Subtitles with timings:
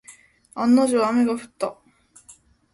[0.55, 1.77] 案の定、雨が降った。